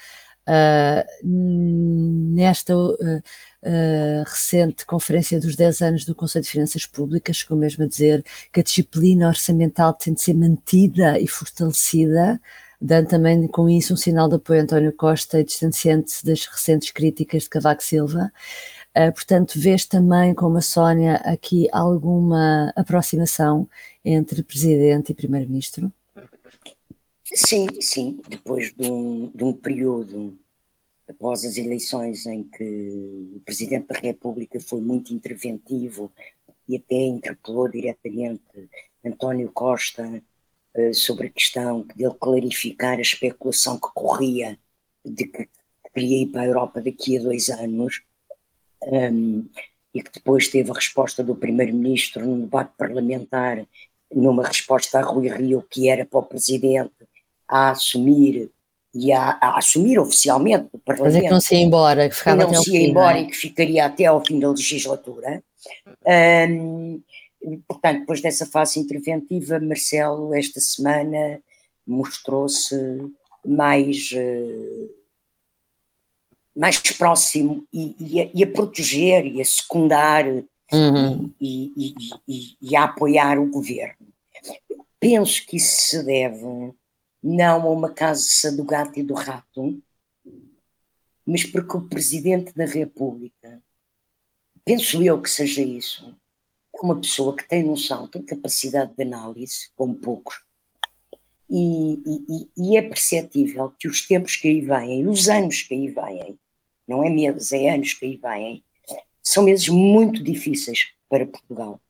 [0.49, 2.75] Uh, nesta
[4.27, 8.61] recente conferência dos 10 anos do Conselho de Finanças Públicas, chegou mesmo a dizer que
[8.61, 12.41] a disciplina orçamental tem de ser mantida e fortalecida,
[12.81, 16.91] dando também com isso um sinal de apoio a António Costa e distanciante das recentes
[16.91, 18.33] críticas de Cavaco Silva.
[18.97, 23.69] Uh, portanto, vês também, como a Sónia, aqui alguma aproximação
[24.05, 25.93] entre Presidente e Primeiro-Ministro?
[27.25, 28.21] Sim, sim.
[28.29, 30.39] Depois de um, de um período
[31.09, 36.13] após as eleições em que o Presidente da República foi muito interventivo
[36.69, 38.69] e até interpelou diretamente
[39.05, 40.23] António Costa
[40.77, 44.59] uh, sobre a questão de ele clarificar a especulação que corria
[45.05, 45.49] de que
[45.95, 48.03] queria ir para a Europa daqui a dois anos
[48.83, 49.49] um,
[49.95, 53.67] e que depois teve a resposta do Primeiro-Ministro num debate parlamentar,
[54.15, 56.93] numa resposta a Rui Rio, que era para o Presidente
[57.49, 58.51] a assumir
[58.95, 61.15] e a, a assumir oficialmente o Parlamento.
[61.15, 63.23] Mas é que não se ia embora, que ficava não se ia fim, embora é?
[63.23, 65.43] e que ficaria até ao fim da legislatura.
[66.51, 67.01] Um,
[67.67, 71.41] portanto, depois dessa fase interventiva, Marcelo, esta semana,
[71.87, 72.75] mostrou-se
[73.47, 74.91] mais uh,
[76.57, 80.27] mais próximo e, e, a, e, a, proteger e a secundar
[80.73, 81.33] uhum.
[81.41, 81.95] e,
[82.61, 84.09] e, a apoiar o governo.
[84.99, 86.73] Penso que isso se deve
[87.23, 89.83] não a uma casa do gato e do rato,
[91.27, 93.63] mas porque o Presidente da República,
[94.65, 96.17] penso eu que seja isso,
[96.75, 100.41] é uma pessoa que tem noção, tem capacidade de análise, como poucos,
[101.51, 105.89] e, e, e, é perceptível que os tempos que aí vêm, os anos que aí
[105.89, 106.39] vêm,
[106.87, 108.65] não é meses, é anos que aí vêm,
[109.23, 111.81] são meses muito difíceis para Portugal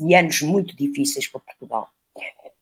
[0.00, 1.90] e anos muito difíceis para Portugal.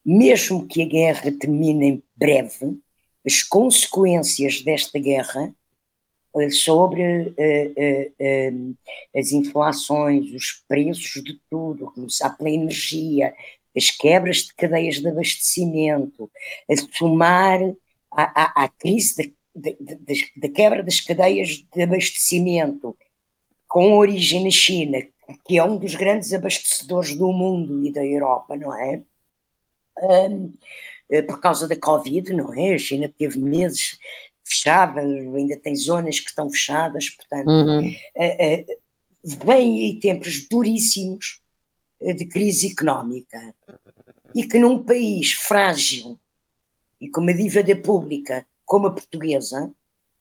[0.05, 2.79] Mesmo que a guerra termine em breve,
[3.25, 5.55] as consequências desta guerra
[6.37, 8.77] eh, sobre uh, uh, uh,
[9.17, 13.33] as inflações, os preços de tudo, começar pela energia,
[13.77, 16.31] as quebras de cadeias de abastecimento,
[16.69, 17.61] a somar
[18.11, 22.97] à, crise da quebra das cadeias de abastecimento
[23.69, 24.99] com origem na China,
[25.45, 29.03] que é um dos grandes abastecedores do mundo e da Europa, não é?
[31.11, 32.75] Eh, por causa da Covid, não é?
[32.75, 33.99] A China teve meses
[34.43, 37.89] fechada, ainda tem zonas que estão fechadas, portanto, uhum.
[37.89, 41.41] uh, uh, vêm aí tempos duríssimos
[42.01, 43.55] de crise económica
[44.35, 46.19] e que num país frágil
[47.01, 49.71] e com uma dívida pública como a portuguesa,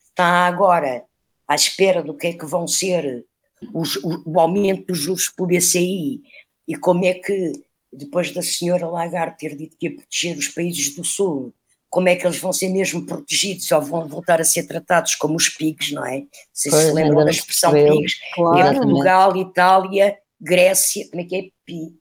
[0.09, 1.03] está agora
[1.47, 3.25] à espera do que é que vão ser
[3.73, 6.21] os, o, o, aumento dos juros pelo BCI
[6.67, 7.63] e como é que,
[7.95, 11.53] depois da senhora Lagarde ter dito que ia proteger os países do Sul,
[11.89, 15.35] como é que eles vão ser mesmo protegidos ou vão voltar a ser tratados como
[15.35, 16.23] os PIGs, não é?
[16.51, 21.41] Se pois, se lembram da expressão PIGs, claro, Portugal, Itália, Grécia, como é que é?
[21.65, 21.95] PI.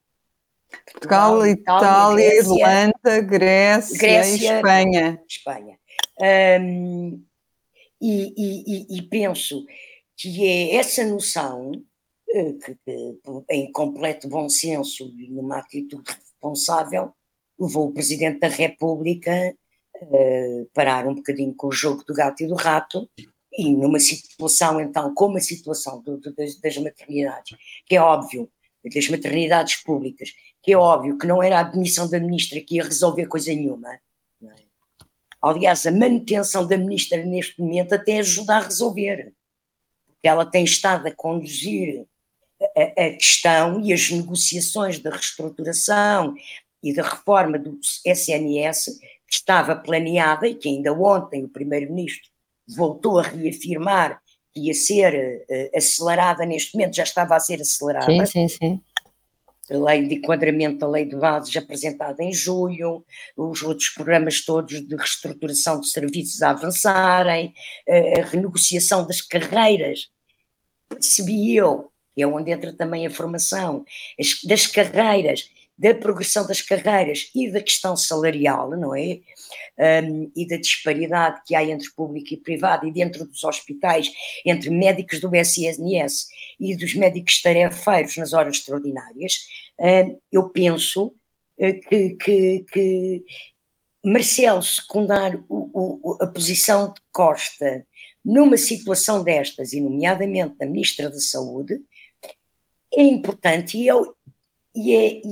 [0.93, 5.23] Portugal, Portugal Itália, Itália Irlanda, Grécia, Grécia, Espanha.
[5.29, 5.79] Espanha.
[6.61, 7.23] Um,
[8.01, 9.65] e, e, e, penso
[10.17, 11.73] que é essa noção,
[12.33, 13.19] que, que,
[13.51, 17.13] em completo bom senso e numa atitude responsável,
[17.59, 19.55] levou o Presidente da República
[19.95, 23.09] a uh, parar um bocadinho com o jogo do gato e do rato
[23.53, 28.51] e numa situação então como a situação do, do, das, das maternidades, que é óbvio,
[28.83, 30.31] das maternidades públicas,
[30.63, 34.01] que é óbvio que não era a admissão da ministra que ia resolver coisa nenhuma,
[35.43, 39.35] Aliás, a manutenção da ministra neste momento até ajuda a resolver,
[40.07, 42.07] porque ela tem estado a conduzir
[42.77, 46.35] a, a questão e as negociações da reestruturação
[46.83, 52.31] e da reforma do SNS, que estava planeada e que ainda ontem o Primeiro-Ministro
[52.69, 54.21] voltou a reafirmar
[54.53, 58.07] que ia ser uh, acelerada neste momento, já estava a ser acelerada.
[58.07, 58.81] Sim, sim, sim.
[59.71, 63.05] A lei de enquadramento da lei de bases apresentada em julho,
[63.37, 67.55] os outros programas todos de reestruturação de serviços a avançarem,
[67.89, 70.11] uh, a renegociação das carreiras,
[70.89, 73.85] percebi eu, é onde entra também a formação,
[74.19, 79.21] as, das carreiras, da progressão das carreiras e da questão salarial, não é?
[80.05, 84.13] Um, e da disparidade que há entre público e privado e dentro dos hospitais,
[84.45, 86.29] entre médicos do SNS
[86.61, 89.47] e dos médicos tarefeiros nas horas extraordinárias,
[89.81, 91.07] um, eu penso
[91.59, 93.25] uh, que, que, que
[94.05, 95.71] Marcelo secundar o,
[96.03, 97.87] o, a posição de Costa
[98.25, 101.81] numa situação destas, e nomeadamente da Ministra da Saúde,
[102.95, 103.95] é importante e é,
[104.75, 105.23] e é,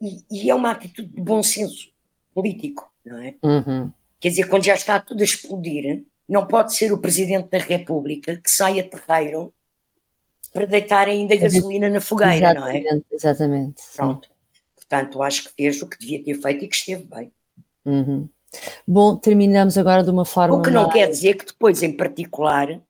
[0.00, 1.90] e, e é uma atitude de bom senso
[2.34, 3.34] político, não é?
[3.42, 3.90] Uhum.
[4.18, 8.36] Quer dizer, quando já está tudo a explodir, não pode ser o Presidente da República
[8.36, 9.52] que saia terreiro
[10.52, 13.02] para deitar ainda gasolina na fogueira, exatamente, não é?
[13.12, 13.82] Exatamente.
[13.94, 14.26] Pronto.
[14.26, 14.34] Sim.
[14.76, 17.32] Portanto, acho que fez o que devia ter feito e que esteve bem.
[17.84, 18.28] Uhum.
[18.86, 20.56] Bom, terminamos agora de uma forma.
[20.56, 20.94] O que não mais...
[20.94, 22.80] quer dizer que depois, em particular,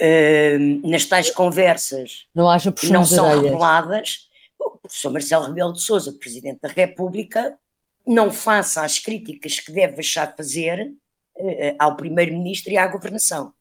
[0.00, 4.28] uh, nas tais conversas não, haja não são reveladas,
[4.58, 7.58] o professor Marcelo Rebelo de Sousa, Presidente da República,
[8.06, 10.92] não faça as críticas que deve deixar fazer
[11.36, 13.52] uh, ao Primeiro-Ministro e à Governação.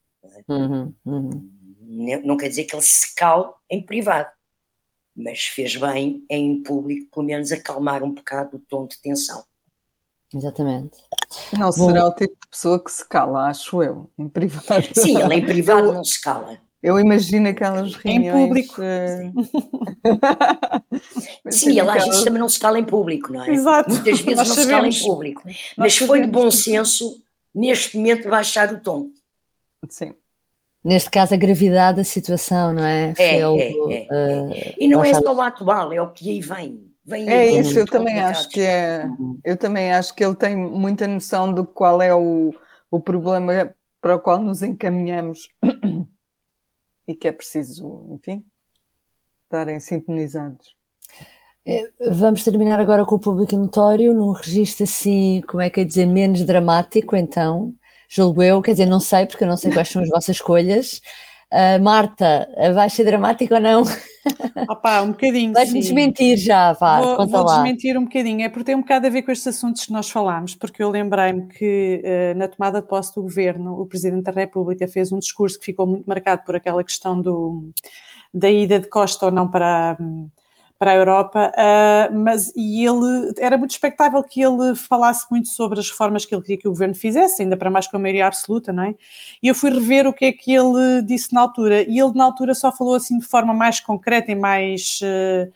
[0.48, 1.52] Uhum, uhum.
[1.82, 4.30] Não, não quer dizer que ele se cale em privado,
[5.16, 9.44] mas fez bem em público, pelo menos, acalmar um bocado o tom de tensão.
[10.34, 10.98] Exatamente.
[11.54, 14.88] Não Bom, será o tipo de pessoa que se cala, acho eu, em privado.
[14.94, 16.58] Sim, ele em privado eu, não se cala.
[16.82, 18.36] Eu imagino aquelas reuniões...
[18.36, 18.82] Em público.
[21.50, 23.50] Sim, ele às vezes também não se cala em público, não é?
[23.52, 23.92] Exato.
[23.92, 24.66] Muitas vezes Nós não sabemos.
[24.66, 25.42] se cala em público.
[25.46, 27.22] Mas Nós foi de bom senso,
[27.54, 29.10] neste momento, baixar o tom.
[29.90, 30.16] Sim.
[30.84, 33.14] Neste caso, a gravidade da situação, não é?
[33.20, 36.42] É, algo, é, é, uh, E não é só o atual, é o que aí
[36.42, 36.91] vem.
[37.06, 39.06] Vem é isso, eu também acho que é.
[39.44, 42.54] Eu também acho que ele tem muita noção de qual é o,
[42.90, 45.48] o problema para o qual nos encaminhamos
[47.08, 48.44] e que é preciso, enfim,
[49.44, 50.76] estarem sintonizados.
[51.64, 55.84] É, vamos terminar agora com o público notório, num registro assim, como é que é
[55.84, 57.76] dizer, menos dramático, então,
[58.10, 61.02] julgo eu, quer dizer, não sei, porque eu não sei quais são as vossas escolhas.
[61.54, 63.84] Uh, Marta, vai ser dramático ou não?
[64.70, 65.52] Opa, um bocadinho.
[65.52, 67.56] Vais-me desmentir já, vá, vou, conta vou lá.
[67.56, 70.10] desmentir um bocadinho, é porque tem um bocado a ver com estes assuntos que nós
[70.10, 74.32] falámos, porque eu lembrei-me que uh, na tomada de posse do governo, o Presidente da
[74.32, 77.70] República fez um discurso que ficou muito marcado por aquela questão do,
[78.34, 79.98] da ida de Costa ou não para.
[80.00, 80.30] Um,
[80.82, 85.80] para a Europa, uh, mas e ele era muito expectável que ele falasse muito sobre
[85.80, 88.26] as reformas que ele queria que o governo fizesse, ainda para mais com a maioria
[88.26, 88.96] absoluta, não é?
[89.44, 92.24] E eu fui rever o que é que ele disse na altura, e ele na
[92.24, 95.52] altura só falou assim de forma mais concreta e mais uh,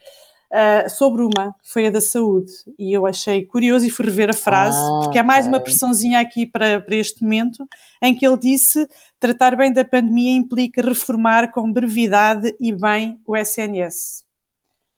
[0.54, 4.30] uh, sobre uma, que foi a da saúde, e eu achei curioso e fui rever
[4.30, 5.58] a frase, ah, porque é mais okay.
[5.58, 7.68] uma pressãozinha aqui para, para este momento,
[8.00, 8.88] em que ele disse
[9.20, 14.25] tratar bem da pandemia implica reformar com brevidade e bem o SNS.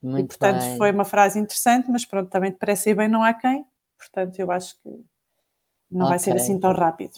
[0.01, 0.77] Muito e, portanto, bem.
[0.77, 3.65] foi uma frase interessante, mas pronto, também te parece ir bem, não há quem.
[3.97, 4.89] Portanto, eu acho que
[5.89, 6.09] não okay.
[6.09, 7.13] vai ser assim tão rápido.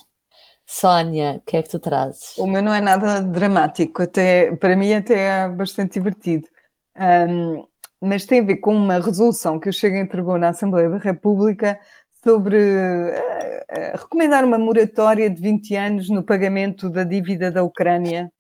[0.66, 2.38] Sónia, o que é que tu trazes?
[2.38, 6.48] O meu não é nada dramático, até, para mim até é bastante divertido.
[6.96, 7.66] Um,
[8.00, 11.80] mas tem a ver com uma resolução que o Chega entregou na Assembleia da República
[12.24, 18.32] sobre uh, uh, recomendar uma moratória de 20 anos no pagamento da dívida da Ucrânia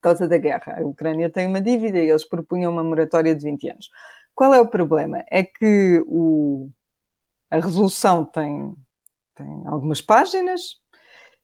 [0.00, 0.78] causa da guerra.
[0.78, 3.90] A Ucrânia tem uma dívida e eles propunham uma moratória de 20 anos.
[4.34, 5.24] Qual é o problema?
[5.30, 6.70] É que o,
[7.50, 8.74] a resolução tem,
[9.34, 10.76] tem algumas páginas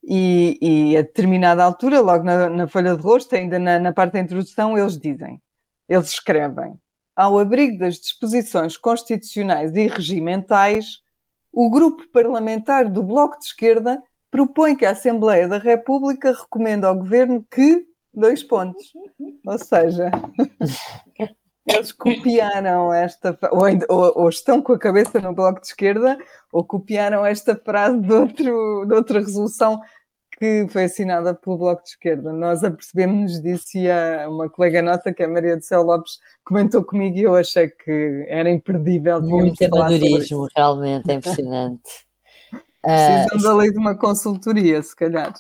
[0.03, 4.13] e, e, a determinada altura, logo na, na folha de rosto, ainda na, na parte
[4.13, 5.41] da introdução, eles dizem,
[5.89, 6.79] eles escrevem,
[7.17, 10.99] ao abrigo das disposições constitucionais e regimentais,
[11.53, 16.97] o grupo parlamentar do Bloco de Esquerda propõe que a Assembleia da República recomenda ao
[16.97, 18.93] Governo que dois pontos.
[19.47, 20.11] Ou seja,
[21.67, 26.19] eles copiaram esta, ou, ou, ou, estão com a cabeça no bloco de esquerda,
[26.53, 29.81] ou copiaram esta frase de, outro, de outra resolução
[30.39, 32.33] que foi assinada pelo Bloco de Esquerda.
[32.33, 33.89] Nós apercebemos disso e
[34.27, 37.69] uma colega nossa, que é a Maria do Céu Lopes, comentou comigo e eu achei
[37.69, 39.23] que era imperdível.
[39.23, 41.83] Muito amadorismo, realmente, é impressionante.
[42.83, 45.33] Precisam uh, da lei de uma consultoria, se calhar.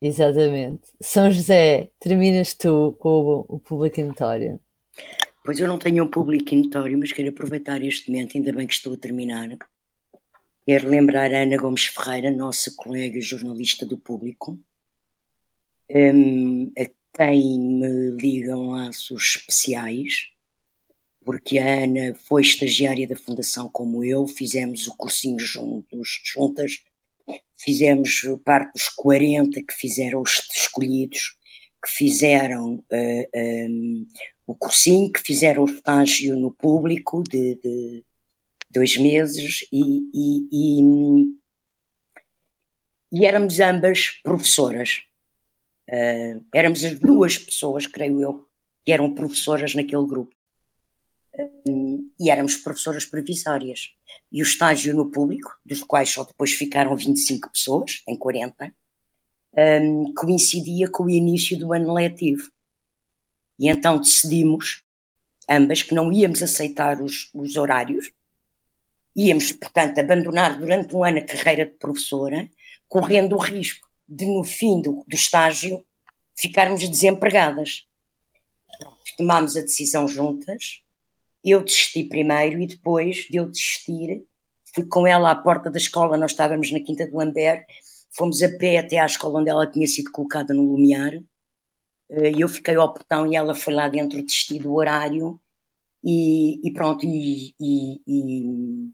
[0.00, 0.82] Exatamente.
[1.00, 4.60] São José, terminas tu com o, o público notório.
[5.44, 8.74] Pois eu não tenho um público notório, mas quero aproveitar este momento, ainda bem que
[8.74, 9.48] estou a terminar,
[10.66, 14.58] Quero lembrar a Ana Gomes Ferreira, nossa colega jornalista do público,
[15.88, 20.28] um, a quem me ligam laços especiais,
[21.24, 26.82] porque a Ana foi estagiária da Fundação como eu, fizemos o cursinho juntos, juntas,
[27.58, 31.36] fizemos parte dos 40 que fizeram os escolhidos,
[31.84, 34.06] que fizeram uh, eh, um,
[34.46, 38.04] o cursinho, que fizeram o estágio no público de, de
[38.70, 40.80] dois meses e, e, e,
[43.12, 45.02] e éramos ambas professoras.
[45.88, 48.46] Uh, éramos as duas pessoas, creio eu,
[48.84, 50.35] que eram professoras naquele grupo.
[52.18, 53.90] E éramos professoras provisórias.
[54.30, 58.72] E o estágio no público, dos quais só depois ficaram 25 pessoas, em 40,
[59.56, 62.50] um, coincidia com o início do ano letivo.
[63.58, 64.82] E então decidimos,
[65.48, 68.10] ambas, que não íamos aceitar os, os horários,
[69.14, 72.50] íamos, portanto, abandonar durante um ano a carreira de professora,
[72.88, 75.84] correndo o risco de, no fim do, do estágio,
[76.36, 77.86] ficarmos desempregadas.
[79.16, 80.82] Tomámos a decisão juntas,
[81.44, 84.24] eu desisti primeiro e depois de eu desistir,
[84.74, 87.64] fui com ela à porta da escola, nós estávamos na Quinta do Lambert,
[88.10, 91.14] fomos a pé até à escola onde ela tinha sido colocada no Lumiar,
[92.10, 95.40] eh, e eu fiquei ao portão e ela foi lá dentro desistir do horário,
[96.04, 98.90] e, e pronto, e, e, e,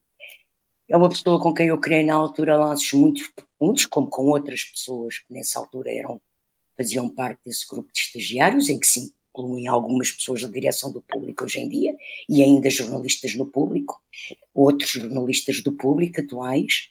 [0.89, 4.65] é uma pessoa com quem eu criei na altura laços muito profundos, como com outras
[4.65, 6.21] pessoas que nessa altura eram,
[6.77, 11.01] faziam parte desse grupo de estagiários, em que se incluem algumas pessoas da direção do
[11.01, 11.97] público hoje em dia,
[12.29, 14.01] e ainda jornalistas no público,
[14.55, 16.91] outros jornalistas do público atuais,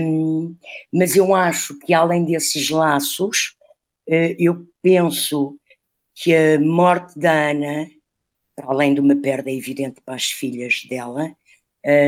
[0.00, 0.56] um,
[0.92, 3.56] mas eu acho que além desses laços,
[4.08, 5.58] uh, eu penso
[6.14, 7.90] que a morte da Ana,
[8.62, 11.34] além de uma perda evidente para as filhas dela,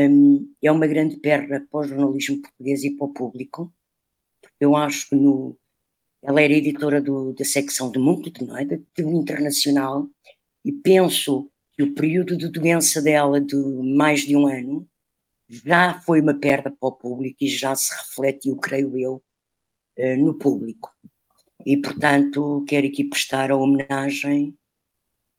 [0.09, 3.73] um, é uma grande perda para o jornalismo português e para o público.
[4.59, 5.57] Eu acho que no,
[6.23, 8.65] ela era editora do, da secção de mundo, não é?
[8.65, 10.07] do internacional,
[10.63, 14.87] e penso que o período de doença dela de mais de um ano
[15.49, 19.23] já foi uma perda para o público e já se refletiu, creio eu,
[19.97, 20.91] eh, no público.
[21.65, 24.55] E, portanto, quero aqui prestar a homenagem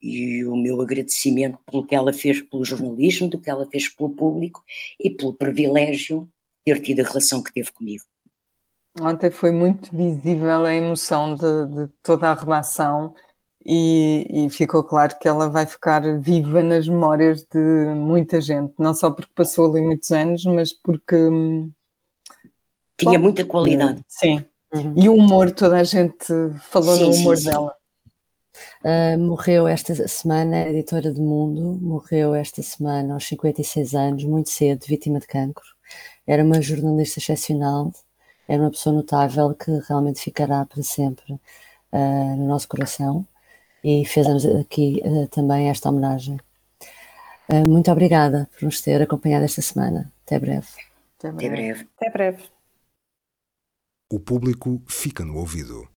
[0.02, 4.10] e o meu agradecimento pelo que ela fez pelo jornalismo, do que ela fez pelo
[4.10, 4.62] público
[5.00, 6.28] e pelo privilégio
[6.66, 8.04] de ter tido a relação que teve comigo.
[9.00, 13.14] Ontem foi muito visível a emoção de, de toda a redação
[13.66, 17.58] e, e, ficou claro que ela vai ficar viva nas memórias de
[17.96, 21.72] muita gente, não só porque passou ali muitos anos, mas porque hum,
[22.96, 24.04] tinha bom, muita qualidade.
[24.06, 24.44] Sim.
[24.72, 24.94] Uhum.
[24.96, 26.26] E o humor, toda a gente
[26.60, 27.74] falou sim, no humor sim, dela.
[28.84, 34.50] Uh, morreu esta semana, a editora do Mundo, morreu esta semana aos 56 anos, muito
[34.50, 35.64] cedo, vítima de cancro.
[36.26, 37.92] Era uma jornalista excepcional,
[38.48, 43.26] era uma pessoa notável que realmente ficará para sempre uh, no nosso coração
[43.82, 46.38] e fizemos aqui uh, também esta homenagem.
[47.48, 50.12] Uh, muito obrigada por nos ter acompanhado esta semana.
[50.24, 50.68] Até breve.
[51.18, 51.88] Até breve.
[51.96, 52.44] Até breve.
[54.10, 55.88] O público fica no ouvido.